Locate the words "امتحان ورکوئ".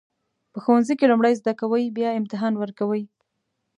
2.19-3.03